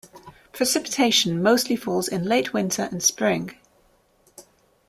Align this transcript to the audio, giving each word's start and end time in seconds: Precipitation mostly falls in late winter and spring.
Precipitation 0.51 1.43
mostly 1.43 1.75
falls 1.75 2.07
in 2.07 2.23
late 2.23 2.53
winter 2.53 2.89
and 2.91 3.03
spring. 3.03 3.53